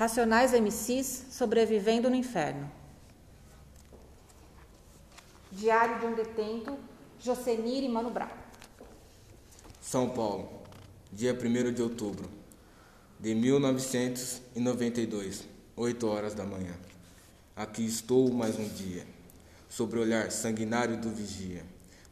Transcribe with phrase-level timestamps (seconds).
[0.00, 2.72] Racionais MCs sobrevivendo no inferno.
[5.52, 6.78] Diário de um detento,
[7.18, 8.30] Josenir e Mano Brown.
[9.78, 10.62] São Paulo,
[11.12, 12.30] dia 1 de outubro
[13.18, 15.46] de 1992,
[15.76, 16.72] 8 horas da manhã.
[17.54, 19.06] Aqui estou mais um dia,
[19.68, 21.62] sobre o olhar sanguinário do vigia.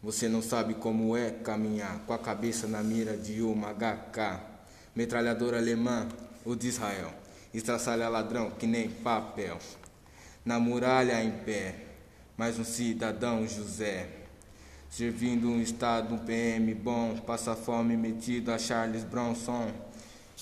[0.03, 4.43] Você não sabe como é caminhar com a cabeça na mira de uma HK,
[4.95, 6.07] metralhadora alemã
[6.45, 7.15] ou de Israel,
[7.53, 9.59] estraçalha ladrão que nem papel.
[10.45, 11.75] Na muralha em pé,
[12.37, 14.09] mais um cidadão José,
[14.91, 19.71] servindo um estado, um PM bom, passa fome metido a Charles Bronson.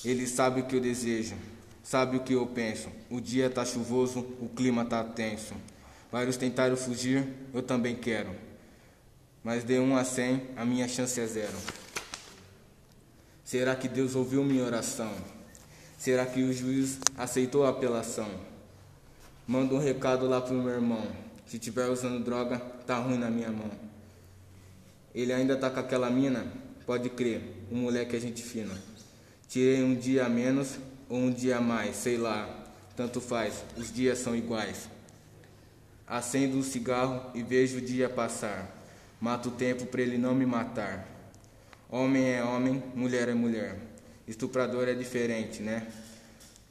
[0.05, 1.35] Ele sabe o que eu desejo,
[1.83, 2.89] sabe o que eu penso.
[3.11, 5.55] O dia tá chuvoso, o clima tá tenso.
[6.13, 8.31] Vários tentaram fugir, eu também quero.
[9.43, 11.57] Mas de 1 a 100, a minha chance é zero.
[13.45, 15.36] Será que Deus ouviu minha oração?
[15.99, 18.29] Será que o juiz aceitou a apelação?
[19.47, 21.07] Manda um recado lá pro meu irmão.
[21.47, 23.71] Se tiver usando droga, tá ruim na minha mão.
[25.15, 26.47] Ele ainda tá com aquela mina?
[26.85, 28.75] Pode crer, um moleque é gente fina.
[29.49, 30.77] Tirei um dia a menos
[31.09, 34.89] ou um dia a mais, sei lá, tanto faz, os dias são iguais.
[36.07, 38.71] Acendo um cigarro e vejo o dia passar.
[39.21, 41.09] Mato o tempo para ele não me matar.
[41.89, 43.79] Homem é homem, mulher é mulher.
[44.27, 45.87] Estuprador é diferente, né?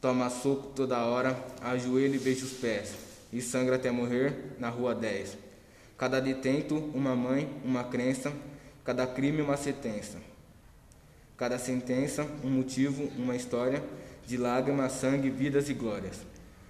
[0.01, 2.93] Toma soco toda hora, ajoelho e beijo os pés.
[3.31, 5.37] E sangra até morrer na rua 10.
[5.97, 8.31] Cada detento, uma mãe, uma crença.
[8.83, 10.19] Cada crime, uma sentença.
[11.37, 13.81] Cada sentença, um motivo, uma história
[14.27, 16.19] de lágrimas, sangue, vidas e glórias.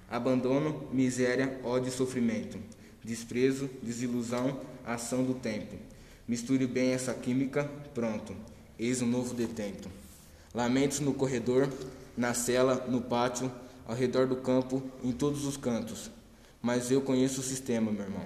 [0.09, 2.59] Abandono, miséria, ódio e sofrimento.
[3.03, 5.75] Desprezo, desilusão, ação do tempo.
[6.27, 8.35] Misture bem essa química, pronto.
[8.77, 9.89] Eis um novo detento.
[10.55, 11.67] Lamentos no corredor,
[12.15, 13.51] na cela, no pátio,
[13.85, 16.09] ao redor do campo, em todos os cantos.
[16.61, 18.25] Mas eu conheço o sistema, meu irmão.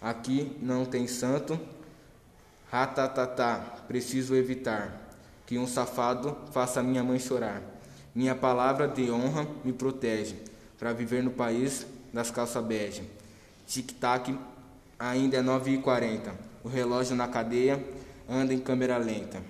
[0.00, 1.60] Aqui não tem santo.
[2.70, 5.06] Ratatatá, preciso evitar
[5.44, 7.62] que um safado faça minha mãe chorar.
[8.14, 10.34] Minha palavra de honra me protege
[10.78, 13.02] para viver no país das calças bege.
[13.66, 14.34] Tic-tac,
[14.98, 16.32] ainda é 9h40.
[16.64, 17.84] O relógio na cadeia
[18.28, 19.42] anda em câmera lenta.